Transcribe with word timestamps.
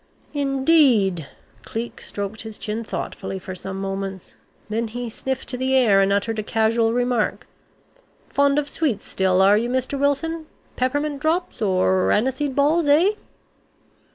"Indeed!" 0.33 1.27
Cleek 1.61 2.01
stroked 2.01 2.41
his 2.41 2.57
chin 2.57 2.83
thoughtfully 2.83 3.37
for 3.37 3.53
some 3.53 3.79
moments. 3.79 4.33
Then 4.67 4.87
he 4.87 5.11
sniffed 5.11 5.51
the 5.51 5.75
air, 5.75 6.01
and 6.01 6.11
uttered 6.11 6.39
a 6.39 6.41
casual 6.41 6.91
remark: 6.91 7.45
"Fond 8.27 8.57
of 8.57 8.67
sweets 8.67 9.05
still, 9.07 9.43
are 9.43 9.59
you 9.59 9.69
Mr. 9.69 9.99
Wilson? 9.99 10.47
Peppermint 10.75 11.19
drops, 11.21 11.61
or 11.61 12.11
aniseed 12.11 12.55
balls, 12.55 12.87
eh?" 12.87 13.11